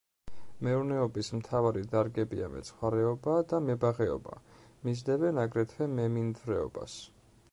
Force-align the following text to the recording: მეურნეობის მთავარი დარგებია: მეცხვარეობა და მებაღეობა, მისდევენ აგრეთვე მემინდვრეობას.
მეურნეობის 0.67 1.27
მთავარი 1.41 1.83
დარგებია: 1.91 2.47
მეცხვარეობა 2.53 3.37
და 3.53 3.59
მებაღეობა, 3.67 4.35
მისდევენ 4.89 5.43
აგრეთვე 5.45 5.91
მემინდვრეობას. 5.99 7.01